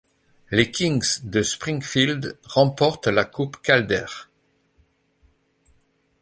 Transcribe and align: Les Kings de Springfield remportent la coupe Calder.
Les 0.49 0.71
Kings 0.71 1.19
de 1.25 1.43
Springfield 1.43 2.35
remportent 2.45 3.05
la 3.05 3.23
coupe 3.23 3.61
Calder. 3.61 4.07